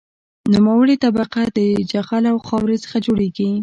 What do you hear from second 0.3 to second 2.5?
نوموړې طبقه د جغل او